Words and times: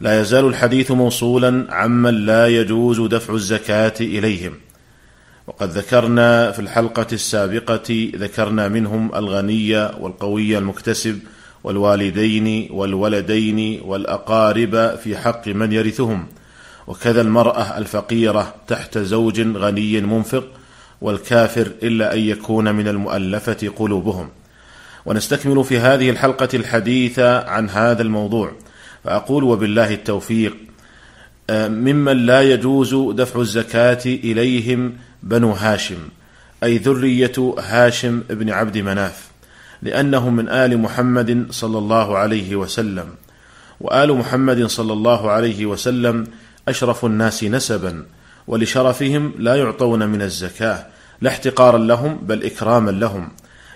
لا 0.00 0.20
يزال 0.20 0.44
الحديث 0.44 0.90
موصولا 0.90 1.66
عمن 1.70 2.14
لا 2.14 2.46
يجوز 2.48 3.00
دفع 3.00 3.34
الزكاة 3.34 3.94
إليهم. 4.00 4.54
وقد 5.46 5.68
ذكرنا 5.68 6.50
في 6.50 6.58
الحلقة 6.58 7.06
السابقة 7.12 8.10
ذكرنا 8.16 8.68
منهم 8.68 9.14
الغني 9.14 9.76
والقوي 9.76 10.58
المكتسب 10.58 11.18
والوالدين 11.64 12.68
والولدين 12.70 13.80
والأقارب 13.84 14.96
في 14.96 15.16
حق 15.16 15.48
من 15.48 15.72
يرثهم. 15.72 16.26
وكذا 16.86 17.20
المرأة 17.20 17.78
الفقيرة 17.78 18.54
تحت 18.68 18.98
زوج 18.98 19.40
غني 19.40 20.00
منفق 20.00 20.44
والكافر 21.00 21.68
إلا 21.82 22.14
أن 22.14 22.18
يكون 22.18 22.74
من 22.74 22.88
المؤلفة 22.88 23.72
قلوبهم. 23.76 24.28
ونستكمل 25.06 25.64
في 25.64 25.78
هذه 25.78 26.10
الحلقة 26.10 26.48
الحديث 26.54 27.18
عن 27.18 27.70
هذا 27.70 28.02
الموضوع. 28.02 28.52
فأقول 29.06 29.44
وبالله 29.44 29.94
التوفيق 29.94 30.56
آه، 31.50 31.68
ممن 31.68 32.26
لا 32.26 32.42
يجوز 32.42 32.94
دفع 32.94 33.40
الزكاة 33.40 34.02
إليهم 34.06 34.92
بنو 35.22 35.50
هاشم 35.50 35.96
أي 36.62 36.78
ذرية 36.78 37.54
هاشم 37.58 38.22
بن 38.30 38.50
عبد 38.50 38.78
مناف 38.78 39.28
لأنهم 39.82 40.36
من 40.36 40.48
آل 40.48 40.78
محمد 40.78 41.46
صلى 41.50 41.78
الله 41.78 42.18
عليه 42.18 42.56
وسلم. 42.56 43.06
وآل 43.80 44.12
محمد 44.12 44.66
صلى 44.66 44.92
الله 44.92 45.30
عليه 45.30 45.66
وسلم 45.66 46.26
أشرف 46.68 47.04
الناس 47.04 47.44
نسبا 47.44 48.04
ولشرفهم 48.46 49.32
لا 49.38 49.54
يعطون 49.54 50.08
من 50.08 50.22
الزكاة 50.22 50.86
لا 51.20 51.30
احتقارا 51.30 51.78
لهم 51.78 52.16
بل 52.22 52.44
إكراما 52.44 52.90
لهم. 52.90 53.28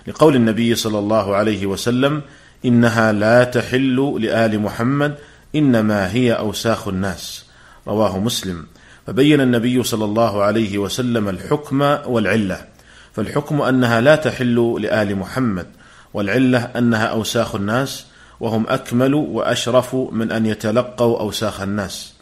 لقول 0.07 0.35
النبي 0.35 0.75
صلى 0.75 0.99
الله 0.99 1.35
عليه 1.35 1.65
وسلم 1.65 2.21
إنها 2.65 3.11
لا 3.11 3.43
تحل 3.43 4.17
لآل 4.19 4.59
محمد 4.59 5.15
إنما 5.55 6.13
هي 6.13 6.33
أوساخ 6.33 6.87
الناس. 6.87 7.45
رواه 7.87 8.19
مسلم. 8.19 8.65
فبين 9.07 9.41
النبي 9.41 9.83
صلى 9.83 10.05
الله 10.05 10.43
عليه 10.43 10.77
وسلم 10.77 11.29
الحكم 11.29 11.81
والعلة. 11.81 12.65
فالحكم 13.13 13.61
أنها 13.61 14.01
لا 14.01 14.15
تحل 14.15 14.77
لآل 14.81 15.15
محمد 15.15 15.67
والعلة 16.13 16.59
أنها 16.59 17.05
أوساخ 17.05 17.55
الناس 17.55 18.05
وهم 18.39 18.65
أكمل 18.69 19.13
وأشرف 19.13 19.95
من 19.95 20.31
أن 20.31 20.45
يتلقوا 20.45 21.19
أوساخ 21.19 21.61
الناس. 21.61 22.13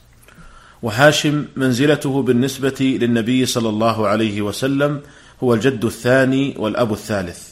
وهاشم 0.81 1.45
منزلته 1.55 2.21
بالنسبة 2.21 2.97
للنبي 3.01 3.45
صلى 3.45 3.69
الله 3.69 4.07
عليه 4.07 4.41
وسلم 4.41 5.01
هو 5.43 5.53
الجد 5.53 5.85
الثاني 5.85 6.55
والأب 6.57 6.93
الثالث. 6.93 7.48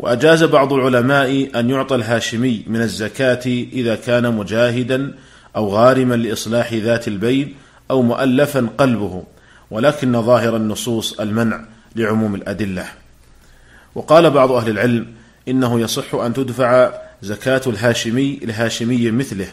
وأجاز 0.00 0.44
بعض 0.44 0.72
العلماء 0.72 1.60
أن 1.60 1.70
يعطى 1.70 1.94
الهاشمي 1.94 2.64
من 2.66 2.80
الزكاة 2.82 3.46
إذا 3.46 3.94
كان 3.94 4.34
مجاهدا 4.34 5.14
أو 5.56 5.68
غارما 5.68 6.14
لإصلاح 6.14 6.72
ذات 6.72 7.08
البين 7.08 7.54
أو 7.90 8.02
مؤلفا 8.02 8.68
قلبه 8.78 9.22
ولكن 9.70 10.22
ظاهر 10.22 10.56
النصوص 10.56 11.20
المنع 11.20 11.64
لعموم 11.96 12.34
الأدلة. 12.34 12.84
وقال 13.94 14.30
بعض 14.30 14.52
أهل 14.52 14.70
العلم 14.70 15.06
إنه 15.48 15.80
يصح 15.80 16.14
أن 16.14 16.32
تدفع 16.32 16.92
زكاة 17.22 17.62
الهاشمي 17.66 18.36
لهاشمي 18.42 19.10
مثله 19.10 19.48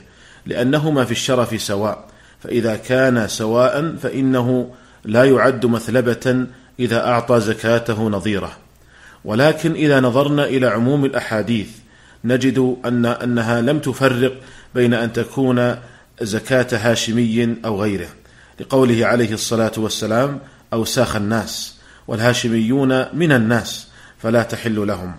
لانهما 0.46 1.06
في 1.06 1.12
الشرف 1.12 1.62
سواء 1.62 2.06
فإذا 2.40 2.76
كان 2.76 3.28
سواء 3.28 3.96
فإنه 3.96 4.72
لا 5.06 5.24
يعد 5.24 5.66
مثلبة 5.66 6.48
إذا 6.80 7.08
أعطى 7.08 7.40
زكاته 7.40 8.10
نظيره. 8.10 8.67
ولكن 9.26 9.74
إذا 9.74 10.00
نظرنا 10.00 10.46
إلى 10.46 10.68
عموم 10.68 11.06
الأحاديث 11.06 11.70
نجد 12.24 12.78
أن 12.86 13.06
أنها 13.06 13.62
لم 13.62 13.80
تفرق 13.80 14.34
بين 14.76 14.94
أن 14.94 15.14
تكون 15.14 15.76
زكاة 16.22 16.68
هاشمي 16.72 17.56
أو 17.66 17.82
غيره. 17.82 18.08
لقوله 18.60 19.06
عليه 19.06 19.34
الصلاة 19.34 19.72
والسلام 19.78 20.40
أوساخ 20.74 21.16
الناس 21.16 21.78
والهاشميون 22.08 23.16
من 23.16 23.32
الناس 23.32 23.88
فلا 24.18 24.44
تحل 24.44 24.88
لهم. 24.88 25.14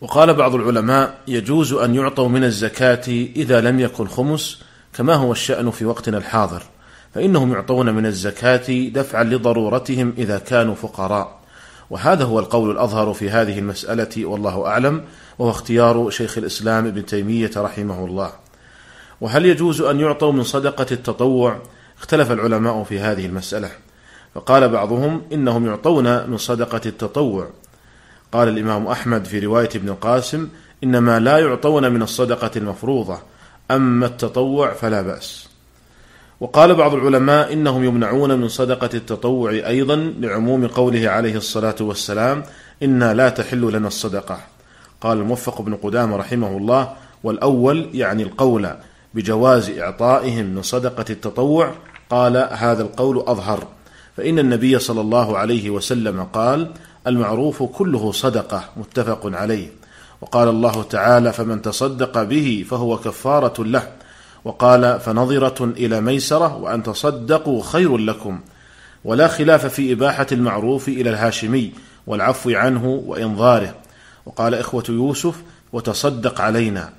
وقال 0.00 0.34
بعض 0.34 0.54
العلماء 0.54 1.18
يجوز 1.28 1.72
أن 1.72 1.94
يعطوا 1.94 2.28
من 2.28 2.44
الزكاة 2.44 3.08
إذا 3.36 3.60
لم 3.60 3.80
يكن 3.80 4.06
خمس 4.06 4.62
كما 4.92 5.14
هو 5.14 5.32
الشأن 5.32 5.70
في 5.70 5.84
وقتنا 5.84 6.18
الحاضر. 6.18 6.62
فإنهم 7.14 7.52
يعطون 7.52 7.94
من 7.94 8.06
الزكاة 8.06 8.88
دفعا 8.88 9.24
لضرورتهم 9.24 10.14
إذا 10.18 10.38
كانوا 10.38 10.74
فقراء. 10.74 11.35
وهذا 11.90 12.24
هو 12.24 12.38
القول 12.38 12.70
الأظهر 12.70 13.12
في 13.12 13.30
هذه 13.30 13.58
المسألة 13.58 14.26
والله 14.26 14.66
أعلم 14.66 15.04
وهو 15.38 15.50
اختيار 15.50 16.10
شيخ 16.10 16.38
الإسلام 16.38 16.86
ابن 16.86 17.06
تيمية 17.06 17.50
رحمه 17.56 18.04
الله. 18.04 18.32
وهل 19.20 19.46
يجوز 19.46 19.80
أن 19.80 20.00
يعطوا 20.00 20.32
من 20.32 20.42
صدقة 20.42 20.86
التطوع؟ 20.92 21.58
اختلف 21.98 22.32
العلماء 22.32 22.82
في 22.82 23.00
هذه 23.00 23.26
المسألة. 23.26 23.70
فقال 24.34 24.68
بعضهم 24.68 25.22
إنهم 25.32 25.66
يعطون 25.66 26.30
من 26.30 26.36
صدقة 26.36 26.80
التطوع. 26.86 27.50
قال 28.32 28.48
الإمام 28.48 28.86
أحمد 28.86 29.24
في 29.24 29.38
رواية 29.38 29.68
ابن 29.74 29.88
القاسم 29.88 30.48
إنما 30.84 31.20
لا 31.20 31.38
يعطون 31.38 31.92
من 31.92 32.02
الصدقة 32.02 32.50
المفروضة 32.56 33.18
أما 33.70 34.06
التطوع 34.06 34.72
فلا 34.72 35.02
بأس. 35.02 35.55
وقال 36.40 36.74
بعض 36.74 36.94
العلماء 36.94 37.52
إنهم 37.52 37.84
يمنعون 37.84 38.38
من 38.38 38.48
صدقة 38.48 38.90
التطوع 38.94 39.50
أيضا 39.50 39.96
لعموم 40.20 40.66
قوله 40.66 41.08
عليه 41.08 41.36
الصلاة 41.36 41.74
والسلام 41.80 42.42
إنا 42.82 43.14
لا 43.14 43.28
تحل 43.28 43.72
لنا 43.72 43.88
الصدقة. 43.88 44.38
قال 45.00 45.18
الموفق 45.18 45.62
بن 45.62 45.74
قدامة 45.74 46.16
رحمه 46.16 46.56
الله 46.56 46.92
والأول 47.24 47.88
يعني 47.94 48.22
القول 48.22 48.68
بجواز 49.14 49.70
إعطائهم 49.70 50.46
من 50.46 50.62
صدقة 50.62 51.04
التطوع. 51.10 51.72
قال 52.10 52.48
هذا 52.52 52.82
القول 52.82 53.18
أظهر. 53.18 53.66
فإن 54.16 54.38
النبي 54.38 54.78
صلى 54.78 55.00
الله 55.00 55.38
عليه 55.38 55.70
وسلم 55.70 56.22
قال 56.22 56.70
المعروف 57.06 57.62
كله 57.62 58.12
صدقة 58.12 58.64
متفق 58.76 59.20
عليه. 59.24 59.68
وقال 60.20 60.48
الله 60.48 60.82
تعالى 60.82 61.32
فمن 61.32 61.62
تصدق 61.62 62.22
به 62.22 62.64
فهو 62.70 62.96
كفارة 62.96 63.64
له. 63.64 63.92
وقال 64.46 65.00
فنظرة 65.00 65.64
إلى 65.64 66.00
ميسرة 66.00 66.56
وأن 66.56 66.82
تصدقوا 66.82 67.62
خير 67.62 67.96
لكم 67.96 68.40
ولا 69.04 69.28
خلاف 69.28 69.66
في 69.66 69.92
إباحة 69.92 70.26
المعروف 70.32 70.88
إلى 70.88 71.10
الهاشمي 71.10 71.72
والعفو 72.06 72.50
عنه 72.50 73.02
وإنظاره. 73.06 73.74
وقال 74.26 74.54
إخوة 74.54 74.84
يوسف 74.88 75.34
وتصدق 75.72 76.40
علينا. 76.40 76.92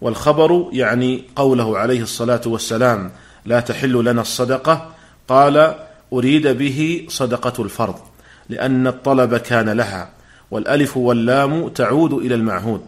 والخبر 0.00 0.68
يعني 0.72 1.24
قوله 1.36 1.78
عليه 1.78 2.02
الصلاة 2.02 2.40
والسلام 2.46 3.10
لا 3.44 3.60
تحل 3.60 4.04
لنا 4.04 4.20
الصدقة. 4.20 4.90
قال 5.28 5.74
أريد 6.12 6.46
به 6.46 7.06
صدقة 7.08 7.62
الفرض 7.62 7.96
لأن 8.48 8.86
الطلب 8.86 9.36
كان 9.36 9.68
لها 9.70 10.10
والألف 10.50 10.96
واللام 10.96 11.68
تعود 11.68 12.12
إلى 12.12 12.34
المعهود. 12.34 12.80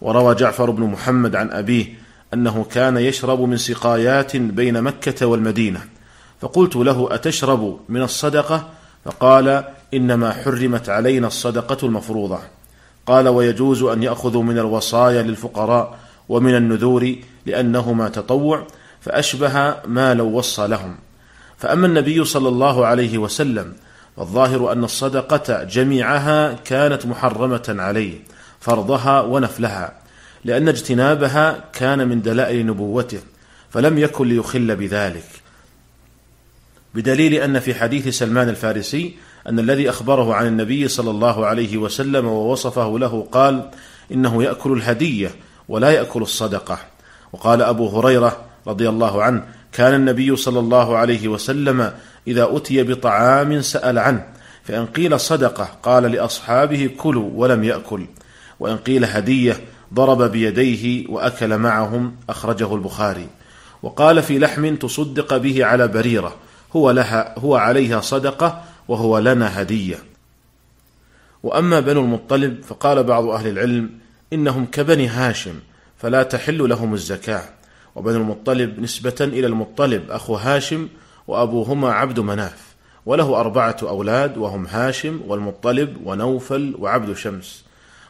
وروى 0.00 0.34
جعفر 0.34 0.70
بن 0.70 0.82
محمد 0.82 1.36
عن 1.36 1.50
أبيه 1.50 2.05
أنه 2.34 2.66
كان 2.70 2.96
يشرب 2.96 3.40
من 3.40 3.56
سقايات 3.56 4.36
بين 4.36 4.82
مكة 4.82 5.26
والمدينة. 5.26 5.80
فقلت 6.40 6.76
له 6.76 7.08
أتشرب 7.10 7.80
من 7.88 8.02
الصدقة؟ 8.02 8.68
فقال 9.04 9.64
إنما 9.94 10.32
حرمت 10.32 10.88
علينا 10.88 11.26
الصدقة 11.26 11.86
المفروضة. 11.86 12.38
قال 13.06 13.28
ويجوز 13.28 13.82
أن 13.82 14.02
يأخذوا 14.02 14.42
من 14.42 14.58
الوصايا 14.58 15.22
للفقراء 15.22 15.98
ومن 16.28 16.54
النذور 16.54 17.16
لانهما 17.46 18.08
تطوع 18.08 18.66
فأشبه 19.00 19.74
ما 19.86 20.14
لو 20.14 20.26
وصى 20.26 20.66
لهم. 20.66 20.96
فأما 21.58 21.86
النبي 21.86 22.24
صلى 22.24 22.48
الله 22.48 22.86
عليه 22.86 23.18
وسلم 23.18 23.72
فالظاهر 24.16 24.72
أن 24.72 24.84
الصدقة 24.84 25.64
جميعها 25.64 26.52
كانت 26.52 27.06
محرمة 27.06 27.76
عليه 27.78 28.18
فرضها 28.60 29.20
ونفلها. 29.20 30.05
لأن 30.46 30.68
اجتنابها 30.68 31.64
كان 31.72 32.08
من 32.08 32.22
دلائل 32.22 32.66
نبوته 32.66 33.18
فلم 33.70 33.98
يكن 33.98 34.28
ليخل 34.28 34.76
بذلك. 34.76 35.28
بدليل 36.94 37.34
أن 37.34 37.58
في 37.58 37.74
حديث 37.74 38.08
سلمان 38.08 38.48
الفارسي 38.48 39.16
أن 39.48 39.58
الذي 39.58 39.90
أخبره 39.90 40.34
عن 40.34 40.46
النبي 40.46 40.88
صلى 40.88 41.10
الله 41.10 41.46
عليه 41.46 41.76
وسلم 41.76 42.26
ووصفه 42.26 42.98
له 42.98 43.28
قال 43.32 43.70
إنه 44.12 44.42
يأكل 44.42 44.72
الهدية 44.72 45.30
ولا 45.68 45.90
يأكل 45.90 46.22
الصدقة 46.22 46.78
وقال 47.32 47.62
أبو 47.62 47.88
هريرة 47.88 48.40
رضي 48.66 48.88
الله 48.88 49.22
عنه 49.22 49.44
كان 49.72 49.94
النبي 49.94 50.36
صلى 50.36 50.58
الله 50.58 50.96
عليه 50.96 51.28
وسلم 51.28 51.92
إذا 52.26 52.48
أتي 52.50 52.82
بطعام 52.82 53.60
سأل 53.60 53.98
عنه 53.98 54.26
فإن 54.64 54.86
قيل 54.86 55.20
صدقة 55.20 55.68
قال 55.82 56.02
لأصحابه 56.02 56.90
كلوا 56.96 57.30
ولم 57.34 57.64
يأكل 57.64 58.06
وإن 58.60 58.76
قيل 58.76 59.04
هدية 59.04 59.60
ضرب 59.94 60.22
بيديه 60.22 61.08
وأكل 61.08 61.58
معهم 61.58 62.16
أخرجه 62.28 62.74
البخاري. 62.74 63.26
وقال 63.82 64.22
في 64.22 64.38
لحم 64.38 64.76
تصدق 64.76 65.36
به 65.36 65.64
على 65.64 65.88
بريرة 65.88 66.36
هو 66.76 66.90
لها 66.90 67.38
هو 67.38 67.56
عليها 67.56 68.00
صدقة 68.00 68.62
وهو 68.88 69.18
لنا 69.18 69.62
هدية. 69.62 69.98
وأما 71.42 71.80
بنو 71.80 72.00
المطلب 72.00 72.62
فقال 72.62 73.04
بعض 73.04 73.24
أهل 73.24 73.48
العلم 73.48 73.90
إنهم 74.32 74.66
كبني 74.66 75.06
هاشم 75.06 75.54
فلا 75.96 76.22
تحل 76.22 76.68
لهم 76.68 76.94
الزكاة. 76.94 77.44
وبنو 77.94 78.16
المطلب 78.16 78.80
نسبة 78.80 79.16
إلى 79.20 79.46
المطلب 79.46 80.10
أخو 80.10 80.34
هاشم 80.34 80.88
وأبوهما 81.26 81.92
عبد 81.92 82.20
مناف 82.20 82.74
وله 83.06 83.40
أربعة 83.40 83.76
أولاد 83.82 84.38
وهم 84.38 84.66
هاشم 84.66 85.20
والمطلب 85.26 85.96
ونوفل 86.04 86.74
وعبد 86.78 87.16
شمس. 87.16 87.65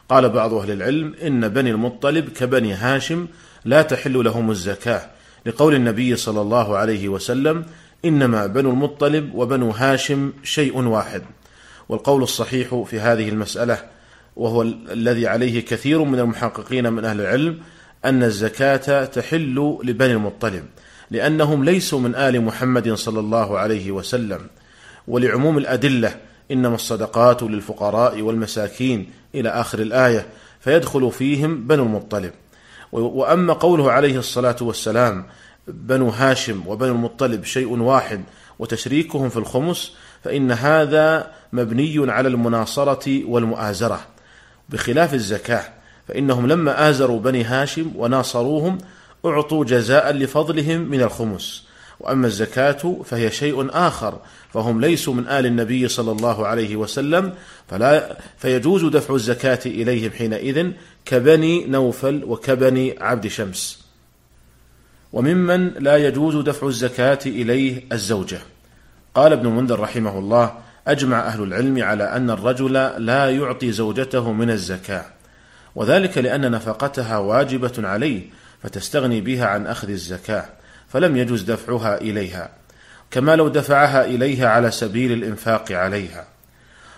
قال 0.09 0.29
بعض 0.29 0.53
أهل 0.53 0.71
العلم 0.71 1.15
إن 1.23 1.47
بني 1.47 1.71
المطلب 1.71 2.29
كبني 2.29 2.73
هاشم 2.73 3.27
لا 3.65 3.81
تحل 3.81 4.23
لهم 4.23 4.51
الزكاة 4.51 5.01
لقول 5.45 5.73
النبي 5.75 6.15
صلى 6.15 6.41
الله 6.41 6.77
عليه 6.77 7.09
وسلم 7.09 7.65
إنما 8.05 8.45
بنو 8.45 8.69
المطلب 8.69 9.35
وبنو 9.35 9.69
هاشم 9.69 10.33
شيء 10.43 10.77
واحد 10.77 11.21
والقول 11.89 12.23
الصحيح 12.23 12.83
في 12.89 12.99
هذه 12.99 13.29
المسألة 13.29 13.83
وهو 14.35 14.61
الذي 14.91 15.27
عليه 15.27 15.59
كثير 15.59 16.03
من 16.03 16.19
المحققين 16.19 16.93
من 16.93 17.05
أهل 17.05 17.21
العلم 17.21 17.59
أن 18.05 18.23
الزكاة 18.23 19.05
تحل 19.05 19.77
لبني 19.83 20.13
المطلب 20.13 20.63
لأنهم 21.11 21.63
ليسوا 21.63 21.99
من 21.99 22.15
آل 22.15 22.41
محمد 22.41 22.93
صلى 22.93 23.19
الله 23.19 23.57
عليه 23.57 23.91
وسلم 23.91 24.39
ولعموم 25.07 25.57
الأدلة 25.57 26.15
إنما 26.51 26.75
الصدقات 26.75 27.43
للفقراء 27.43 28.21
والمساكين 28.21 29.11
إلى 29.35 29.49
آخر 29.49 29.79
الآية 29.79 30.27
فيدخل 30.59 31.11
فيهم 31.11 31.67
بنو 31.67 31.83
المطلب. 31.83 32.31
وأما 32.91 33.53
قوله 33.53 33.91
عليه 33.91 34.19
الصلاة 34.19 34.55
والسلام 34.61 35.25
بنو 35.67 36.09
هاشم 36.09 36.67
وبنو 36.67 36.91
المطلب 36.91 37.43
شيء 37.43 37.79
واحد 37.79 38.23
وتشريكهم 38.59 39.29
في 39.29 39.37
الخمس 39.37 39.95
فإن 40.23 40.51
هذا 40.51 41.31
مبني 41.53 42.11
على 42.11 42.27
المناصرة 42.27 43.25
والمؤازرة. 43.25 43.99
بخلاف 44.69 45.13
الزكاة 45.13 45.63
فإنهم 46.07 46.47
لما 46.47 46.89
آزروا 46.89 47.19
بني 47.19 47.43
هاشم 47.43 47.91
وناصروهم 47.95 48.77
أعطوا 49.25 49.65
جزاء 49.65 50.11
لفضلهم 50.11 50.81
من 50.81 51.01
الخمس. 51.01 51.66
وأما 51.99 52.27
الزكاة 52.27 53.01
فهي 53.05 53.31
شيء 53.31 53.67
آخر 53.71 54.19
فهم 54.53 54.81
ليسوا 54.81 55.13
من 55.13 55.27
آل 55.27 55.45
النبي 55.45 55.87
صلى 55.87 56.11
الله 56.11 56.47
عليه 56.47 56.75
وسلم 56.75 57.33
فلا 57.67 58.17
فيجوز 58.37 58.85
دفع 58.85 59.15
الزكاة 59.15 59.59
إليهم 59.65 60.11
حينئذ 60.11 60.71
كبني 61.05 61.65
نوفل 61.65 62.23
وكبني 62.23 62.95
عبد 62.99 63.27
شمس. 63.27 63.87
وممن 65.13 65.69
لا 65.69 65.97
يجوز 65.97 66.35
دفع 66.35 66.67
الزكاة 66.67 67.19
إليه 67.25 67.83
الزوجة. 67.91 68.39
قال 69.15 69.33
ابن 69.33 69.47
منذر 69.47 69.79
رحمه 69.79 70.19
الله 70.19 70.53
أجمع 70.87 71.19
أهل 71.19 71.43
العلم 71.43 71.83
على 71.83 72.03
أن 72.03 72.29
الرجل 72.29 72.73
لا 72.97 73.31
يعطي 73.31 73.71
زوجته 73.71 74.31
من 74.31 74.49
الزكاة 74.49 75.05
وذلك 75.75 76.17
لأن 76.17 76.51
نفقتها 76.51 77.17
واجبة 77.17 77.73
عليه 77.77 78.21
فتستغني 78.63 79.21
بها 79.21 79.45
عن 79.45 79.67
أخذ 79.67 79.89
الزكاة. 79.89 80.45
فلم 80.89 81.17
يجوز 81.17 81.41
دفعها 81.41 82.01
إليها 82.01 82.49
كما 83.11 83.35
لو 83.35 83.47
دفعها 83.47 84.05
إليها 84.05 84.49
على 84.49 84.71
سبيل 84.71 85.11
الإنفاق 85.11 85.71
عليها. 85.71 86.27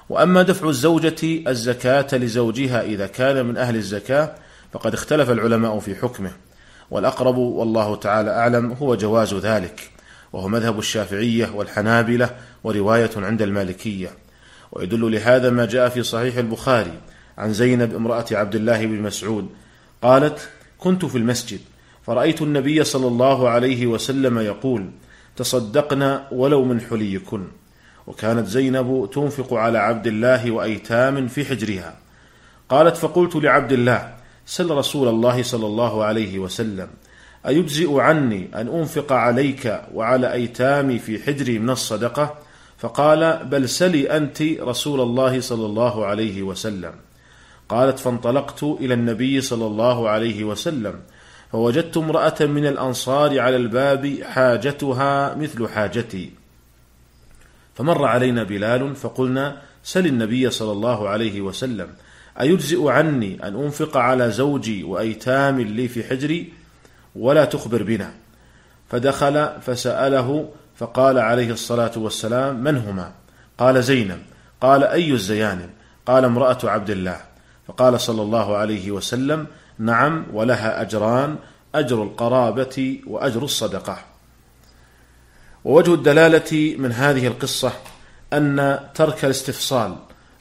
وأما 0.09 0.41
دفع 0.41 0.69
الزوجة 0.69 1.49
الزكاة 1.49 2.07
لزوجها 2.13 2.81
إذا 2.81 3.07
كان 3.07 3.45
من 3.45 3.57
أهل 3.57 3.75
الزكاة 3.75 4.35
فقد 4.73 4.93
اختلف 4.93 5.29
العلماء 5.29 5.79
في 5.79 5.95
حكمه. 5.95 6.31
والأقرب 6.91 7.37
والله 7.37 7.95
تعالى 7.95 8.31
أعلم 8.31 8.71
هو 8.71 8.95
جواز 8.95 9.33
ذلك 9.33 9.91
وهو 10.33 10.47
مذهب 10.47 10.79
الشافعية 10.79 11.51
والحنابلة 11.55 12.29
ورواية 12.63 13.11
عند 13.17 13.41
المالكية. 13.41 14.09
ويدل 14.71 15.11
لهذا 15.11 15.49
ما 15.49 15.65
جاء 15.65 15.89
في 15.89 16.03
صحيح 16.03 16.37
البخاري 16.37 16.93
عن 17.37 17.53
زينب 17.53 17.95
امرأة 17.95 18.25
عبد 18.31 18.55
الله 18.55 18.85
بن 18.85 19.01
مسعود 19.01 19.49
قالت 20.01 20.49
كنت 20.77 21.05
في 21.05 21.17
المسجد 21.17 21.59
فرأيت 22.09 22.41
النبي 22.41 22.83
صلى 22.83 23.07
الله 23.07 23.49
عليه 23.49 23.87
وسلم 23.87 24.39
يقول 24.39 24.89
تصدقنا 25.35 26.27
ولو 26.31 26.63
من 26.63 26.81
حليكن. 26.81 27.43
وكانت 28.07 28.47
زينب 28.47 29.09
تنفق 29.13 29.53
على 29.53 29.77
عبد 29.77 30.07
الله 30.07 30.51
وأيتام 30.51 31.27
في 31.27 31.45
حجرها. 31.45 31.95
قالت 32.69 32.97
فقلت 32.97 33.35
لعبد 33.35 33.71
الله 33.71 34.13
سل 34.45 34.71
رسول 34.71 35.07
الله 35.07 35.43
صلى 35.43 35.65
الله 35.65 36.03
عليه 36.03 36.39
وسلم 36.39 36.87
أيجزئ 37.47 37.99
عني 37.99 38.49
أن 38.55 38.67
أنفق 38.67 39.11
عليك 39.11 39.81
وعلى 39.93 40.33
أيتامي 40.33 40.99
في 40.99 41.23
حجري 41.23 41.59
من 41.59 41.69
الصدقة؟ 41.69 42.37
فقال 42.77 43.45
بل 43.45 43.69
سلي 43.69 44.17
أنت 44.17 44.41
رسول 44.41 45.01
الله 45.01 45.39
صلى 45.39 45.65
الله 45.65 46.05
عليه 46.05 46.43
وسلم. 46.43 46.93
قالت 47.69 47.99
فانطلقت 47.99 48.63
إلى 48.63 48.93
النبي 48.93 49.41
صلى 49.41 49.65
الله 49.65 50.09
عليه 50.09 50.43
وسلم 50.43 50.99
فوجدت 51.51 51.97
امرأة 51.97 52.35
من 52.41 52.65
الأنصار 52.65 53.39
على 53.39 53.55
الباب 53.55 54.17
حاجتها 54.23 55.35
مثل 55.35 55.67
حاجتي. 55.67 56.31
فمر 57.75 58.05
علينا 58.05 58.43
بلال 58.43 58.95
فقلنا 58.95 59.61
سل 59.83 60.05
النبي 60.05 60.49
صلى 60.49 60.71
الله 60.71 61.09
عليه 61.09 61.41
وسلم 61.41 61.87
أيجزئ 62.41 62.87
عني 62.87 63.47
أن 63.47 63.55
أنفق 63.63 63.97
على 63.97 64.31
زوجي 64.31 64.83
وأيتام 64.83 65.61
لي 65.61 65.87
في 65.87 66.03
حجري؟ 66.03 66.53
ولا 67.15 67.45
تخبر 67.45 67.83
بنا. 67.83 68.11
فدخل 68.89 69.49
فسأله 69.61 70.49
فقال 70.75 71.19
عليه 71.19 71.51
الصلاة 71.51 71.91
والسلام 71.95 72.63
من 72.63 72.77
هما؟ 72.77 73.11
قال 73.57 73.83
زينب. 73.83 74.19
قال 74.61 74.83
أي 74.83 75.11
الزيانب؟ 75.11 75.69
قال 76.05 76.25
امرأة 76.25 76.57
عبد 76.63 76.89
الله. 76.89 77.21
فقال 77.67 78.01
صلى 78.01 78.21
الله 78.21 78.57
عليه 78.57 78.91
وسلم 78.91 79.47
نعم 79.79 80.25
ولها 80.33 80.81
أجران 80.81 81.35
أجر 81.75 82.03
القرابة 82.03 83.01
وأجر 83.07 83.43
الصدقة. 83.43 83.97
ووجه 85.65 85.93
الدلالة 85.93 86.75
من 86.77 86.91
هذه 86.91 87.27
القصة 87.27 87.71
أن 88.33 88.79
ترك 88.95 89.25
الاستفصال 89.25 89.95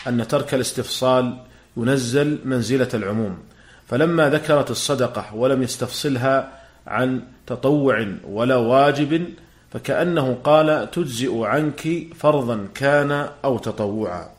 أن 0.06 0.28
ترك 0.28 0.54
الاستفصال 0.54 1.38
ينزل 1.76 2.38
منزلة 2.44 2.88
العموم. 2.94 3.38
فلما 3.86 4.30
ذكرت 4.30 4.70
الصدقة 4.70 5.34
ولم 5.34 5.62
يستفصلها 5.62 6.52
عن 6.86 7.22
تطوع 7.46 8.06
ولا 8.28 8.56
واجب 8.56 9.28
فكأنه 9.72 10.38
قال 10.44 10.90
تجزئ 10.90 11.44
عنك 11.44 12.06
فرضا 12.14 12.68
كان 12.74 13.28
أو 13.44 13.58
تطوعا. 13.58 14.30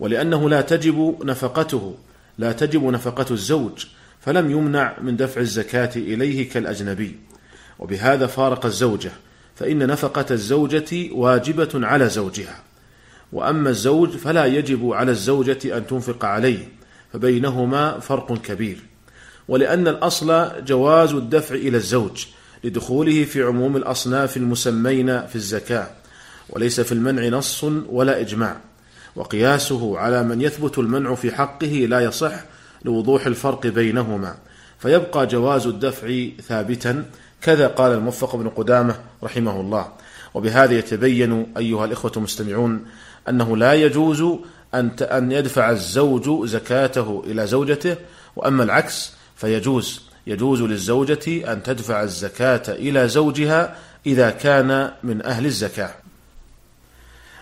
ولأنه 0.00 0.48
لا 0.50 0.60
تجب 0.60 1.18
نفقته 1.24 1.94
لا 2.38 2.52
تجب 2.52 2.84
نفقة 2.84 3.26
الزوج 3.30 3.86
فلم 4.20 4.50
يمنع 4.50 4.96
من 5.00 5.16
دفع 5.16 5.40
الزكاة 5.40 5.90
إليه 5.96 6.50
كالأجنبي. 6.50 7.18
وبهذا 7.78 8.26
فارق 8.26 8.66
الزوجة 8.66 9.10
فإن 9.56 9.86
نفقة 9.86 10.26
الزوجة 10.30 11.12
واجبة 11.12 11.68
على 11.74 12.08
زوجها. 12.08 12.62
وأما 13.32 13.70
الزوج 13.70 14.10
فلا 14.10 14.46
يجب 14.46 14.92
على 14.92 15.10
الزوجة 15.10 15.76
أن 15.76 15.86
تنفق 15.86 16.24
عليه 16.24 16.68
فبينهما 17.12 17.98
فرق 17.98 18.38
كبير. 18.42 18.78
ولأن 19.48 19.88
الأصل 19.88 20.50
جواز 20.64 21.12
الدفع 21.12 21.54
إلى 21.54 21.76
الزوج 21.76 22.26
لدخوله 22.64 23.24
في 23.24 23.42
عموم 23.42 23.76
الأصناف 23.76 24.36
المسمين 24.36 25.26
في 25.26 25.36
الزكاة 25.36 25.90
وليس 26.48 26.80
في 26.80 26.92
المنع 26.92 27.28
نص 27.28 27.64
ولا 27.88 28.20
إجماع. 28.20 28.60
وقياسه 29.16 29.98
على 29.98 30.22
من 30.22 30.40
يثبت 30.40 30.78
المنع 30.78 31.14
في 31.14 31.32
حقه 31.32 31.66
لا 31.66 32.00
يصح 32.00 32.44
لوضوح 32.84 33.26
الفرق 33.26 33.66
بينهما. 33.66 34.36
فيبقى 34.78 35.26
جواز 35.26 35.66
الدفع 35.66 36.26
ثابتا 36.48 37.04
كذا 37.42 37.66
قال 37.66 37.92
الموفق 37.92 38.36
بن 38.36 38.48
قدامة 38.48 39.00
رحمه 39.22 39.60
الله. 39.60 39.88
وبهذا 40.34 40.78
يتبين 40.78 41.46
أيها 41.56 41.84
الإخوة 41.84 42.12
المستمعون 42.16 42.86
أنه 43.28 43.56
لا 43.56 43.74
يجوز 43.74 44.20
أن 44.74 44.90
أن 45.00 45.32
يدفع 45.32 45.70
الزوج 45.70 46.46
زكاته 46.46 47.22
إلى 47.26 47.46
زوجته 47.46 47.96
وأما 48.36 48.62
العكس 48.62 49.12
فيجوز. 49.36 50.02
يجوز 50.26 50.62
للزوجة 50.62 51.52
أن 51.52 51.62
تدفع 51.62 52.02
الزكاة 52.02 52.62
إلى 52.68 53.08
زوجها 53.08 53.76
إذا 54.06 54.30
كان 54.30 54.90
من 55.02 55.26
أهل 55.26 55.46
الزكاة. 55.46 55.94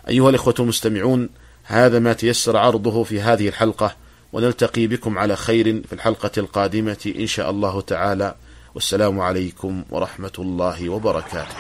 أيها 0.09 0.31
الإخوة 0.31 0.55
المستمعون 0.59 1.29
هذا 1.65 1.99
ما 1.99 2.13
تيسر 2.13 2.57
عرضه 2.57 3.05
في 3.05 3.21
هذه 3.21 3.49
الحلقة. 3.49 3.97
ونلتقي 4.33 4.87
بكم 4.87 5.19
على 5.19 5.37
خير 5.37 5.83
في 5.83 5.93
الحلقة 5.93 6.31
القادمة 6.39 7.13
إن 7.19 7.27
شاء 7.27 7.51
الله 7.51 7.81
تعالى 7.81 8.35
والسلام 8.75 9.21
عليكم 9.21 9.85
ورحمة 9.91 10.33
الله 10.39 10.89
وبركاته. 10.89 11.59